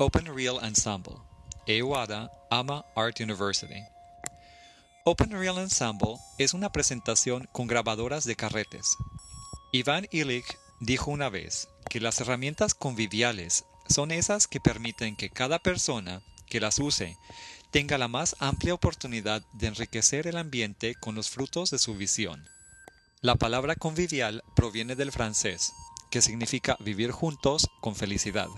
Open 0.00 0.26
Reel 0.32 0.60
Ensemble, 0.62 1.16
EUADA, 1.66 2.30
AMA 2.52 2.84
Art 2.94 3.18
University. 3.18 3.82
Open 5.02 5.32
Reel 5.32 5.58
Ensemble 5.58 6.18
es 6.38 6.54
una 6.54 6.70
presentación 6.70 7.48
con 7.50 7.66
grabadoras 7.66 8.22
de 8.22 8.36
carretes. 8.36 8.96
Iván 9.72 10.06
Illich 10.12 10.56
dijo 10.78 11.10
una 11.10 11.30
vez 11.30 11.68
que 11.90 11.98
las 11.98 12.20
herramientas 12.20 12.74
conviviales 12.74 13.64
son 13.88 14.12
esas 14.12 14.46
que 14.46 14.60
permiten 14.60 15.16
que 15.16 15.30
cada 15.30 15.58
persona 15.58 16.22
que 16.46 16.60
las 16.60 16.78
use 16.78 17.16
tenga 17.72 17.98
la 17.98 18.06
más 18.06 18.36
amplia 18.38 18.74
oportunidad 18.74 19.42
de 19.54 19.66
enriquecer 19.66 20.28
el 20.28 20.36
ambiente 20.36 20.94
con 20.94 21.16
los 21.16 21.28
frutos 21.28 21.72
de 21.72 21.80
su 21.80 21.96
visión. 21.96 22.46
La 23.20 23.34
palabra 23.34 23.74
convivial 23.74 24.44
proviene 24.54 24.94
del 24.94 25.10
francés, 25.10 25.72
que 26.08 26.22
significa 26.22 26.76
vivir 26.78 27.10
juntos 27.10 27.68
con 27.80 27.96
felicidad 27.96 28.48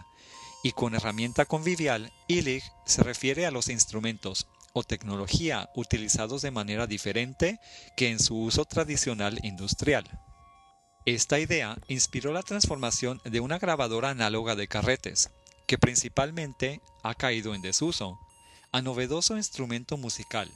y 0.62 0.72
con 0.72 0.94
herramienta 0.94 1.44
convivial, 1.46 2.12
Illich 2.28 2.64
se 2.84 3.02
refiere 3.02 3.46
a 3.46 3.50
los 3.50 3.68
instrumentos 3.68 4.46
o 4.72 4.84
tecnología 4.84 5.70
utilizados 5.74 6.42
de 6.42 6.50
manera 6.50 6.86
diferente 6.86 7.58
que 7.96 8.10
en 8.10 8.18
su 8.18 8.36
uso 8.36 8.64
tradicional 8.64 9.38
industrial. 9.42 10.04
Esta 11.06 11.38
idea 11.38 11.78
inspiró 11.88 12.32
la 12.32 12.42
transformación 12.42 13.20
de 13.24 13.40
una 13.40 13.58
grabadora 13.58 14.10
análoga 14.10 14.54
de 14.54 14.68
carretes, 14.68 15.30
que 15.66 15.78
principalmente 15.78 16.80
ha 17.02 17.14
caído 17.14 17.54
en 17.54 17.62
desuso, 17.62 18.18
a 18.70 18.82
novedoso 18.82 19.36
instrumento 19.36 19.96
musical, 19.96 20.50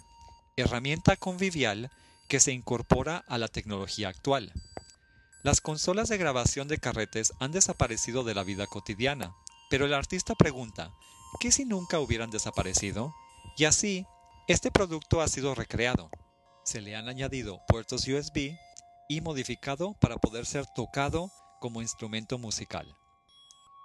herramienta 0.57 1.17
convivial 1.17 1.91
que 2.29 2.41
se 2.41 2.53
incorpora 2.53 3.25
a 3.27 3.39
la 3.39 3.49
tecnología 3.49 4.09
actual. 4.09 4.53
Las 5.43 5.61
consolas 5.61 6.09
de 6.09 6.19
grabación 6.19 6.69
de 6.69 6.79
carretes 6.79 7.33
han 7.39 7.53
desaparecido 7.53 8.23
de 8.25 8.35
la 8.35 8.45
vida 8.45 8.67
cotidiana, 8.67 9.35
pero 9.75 9.87
el 9.87 9.95
artista 9.95 10.37
pregunta, 10.37 10.95
¿qué 11.41 11.51
si 11.51 11.65
nunca 11.65 11.99
hubieran 11.99 12.31
desaparecido? 12.31 13.13
Y 13.57 13.65
así, 13.65 14.07
este 14.47 14.71
producto 14.71 15.21
ha 15.21 15.27
sido 15.27 15.53
recreado. 15.53 16.11
Se 16.63 16.81
le 16.81 16.95
han 16.95 17.09
añadido 17.09 17.61
puertos 17.67 18.07
USB 18.07 18.57
y 19.09 19.21
modificado 19.21 19.95
para 19.95 20.17
poder 20.19 20.47
ser 20.47 20.65
tocado 20.77 21.29
como 21.59 21.83
instrumento 21.83 22.39
musical. 22.39 22.87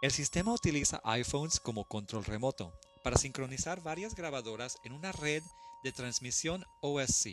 El 0.04 0.12
sistema 0.12 0.54
utiliza 0.54 1.02
iPhones 1.06 1.60
como 1.60 1.86
control 1.86 2.24
remoto 2.24 2.72
para 3.04 3.18
sincronizar 3.18 3.82
varias 3.82 4.14
grabadoras 4.14 4.78
en 4.84 4.94
una 4.94 5.12
red 5.12 5.42
de 5.84 5.92
transmisión 5.92 6.66
OSC, 6.82 7.30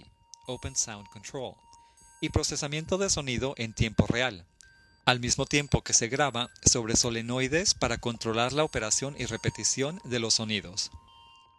Open 0.47 0.77
Sound 0.77 1.07
Control, 1.11 1.57
y 2.23 2.31
procesamiento 2.31 2.97
de 2.97 3.11
sonido 3.11 3.53
en 3.59 3.75
tiempo 3.75 4.07
real, 4.07 4.47
al 5.07 5.21
mismo 5.21 5.47
tiempo 5.47 5.83
que 5.83 5.93
se 5.93 6.09
graba 6.09 6.51
sobre 6.65 6.97
solenoides 6.97 7.75
para 7.75 7.97
controlar 7.97 8.53
la 8.53 8.65
operación 8.65 9.15
y 9.17 9.27
repetición 9.27 10.01
de 10.05 10.19
los 10.19 10.35
sonidos. 10.35 10.91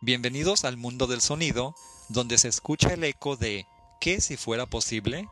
Bienvenidos 0.02 0.66
al 0.66 0.76
mundo 0.76 1.08
del 1.08 1.22
sonido, 1.22 1.74
donde 2.10 2.38
se 2.38 2.50
escucha 2.50 2.94
el 2.94 3.06
eco 3.06 3.38
de 3.38 3.66
¿qué 4.02 4.20
si 4.20 4.36
fuera 4.36 4.66
posible? 4.66 5.30